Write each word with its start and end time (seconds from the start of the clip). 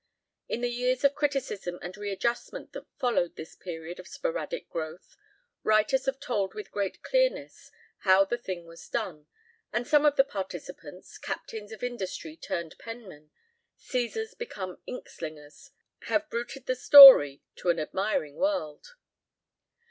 In 0.49 0.61
the 0.61 0.71
years 0.71 1.03
of 1.03 1.13
criticism 1.13 1.77
and 1.83 1.95
readjustment 1.95 2.73
that 2.73 2.87
followed 2.97 3.35
this 3.35 3.55
period 3.55 3.99
of 3.99 4.07
sporadic 4.07 4.67
growth, 4.67 5.15
writers 5.61 6.05
have 6.07 6.19
told 6.19 6.55
with 6.55 6.71
great 6.71 7.03
clearness 7.03 7.71
how 7.99 8.25
the 8.25 8.39
thing 8.39 8.65
was 8.65 8.89
done, 8.89 9.27
and 9.71 9.85
some 9.87 10.03
of 10.07 10.15
the 10.15 10.23
participants, 10.23 11.19
captains 11.19 11.71
of 11.71 11.83
industry 11.83 12.35
turned 12.35 12.79
penmen, 12.79 13.29
Caesars 13.77 14.33
become 14.33 14.81
ink 14.87 15.07
slingers, 15.07 15.69
have 16.05 16.27
bruited 16.31 16.65
the 16.65 16.73
story 16.75 17.43
to 17.57 17.69
an 17.69 17.77
admiring 17.79 18.37
world. 18.37 18.95